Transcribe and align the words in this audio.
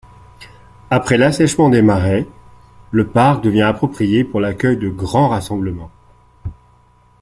Après 0.89 1.15
l'assèchement 1.15 1.69
des 1.69 1.83
marais, 1.83 2.25
le 2.89 3.05
parc 3.07 3.43
devient 3.43 3.61
approprié 3.61 4.23
pour 4.23 4.39
l'accueil 4.39 4.75
de 4.75 4.89
grands 4.89 5.29
rassemblements. 5.29 5.91